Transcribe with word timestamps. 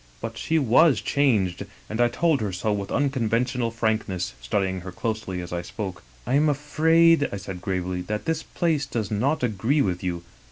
"But 0.19 0.35
she 0.35 0.57
was 0.57 0.99
changed; 0.99 1.63
and 1.87 2.01
I 2.01 2.07
told 2.07 2.41
her 2.41 2.51
so 2.51 2.73
with 2.73 2.89
uncon 2.89 3.29
ventional 3.29 3.71
frankness, 3.71 4.33
studying 4.41 4.81
her 4.81 4.91
closely 4.91 5.41
as 5.41 5.53
I 5.53 5.61
spoke. 5.61 6.01
"* 6.19 6.25
I 6.25 6.33
am 6.33 6.49
afraid,' 6.49 7.29
I 7.31 7.37
said 7.37 7.61
gravely,' 7.61 8.01
that 8.09 8.25
this 8.25 8.41
place 8.41 8.87
does 8.87 9.11
not 9.11 9.43
agree 9.43 9.83
with 9.83 10.01
you.' 10.03 10.23